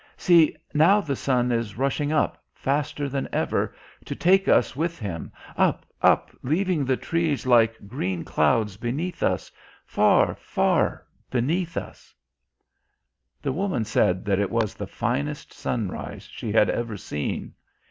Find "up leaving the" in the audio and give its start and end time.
6.01-6.97